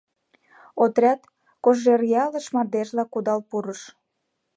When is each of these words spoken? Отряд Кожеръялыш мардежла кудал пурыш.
Отряд 0.83 1.21
Кожеръялыш 1.63 2.45
мардежла 2.55 3.03
кудал 3.13 3.39
пурыш. 3.49 3.81